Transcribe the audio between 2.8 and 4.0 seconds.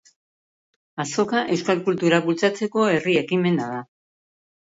herri ekimena da.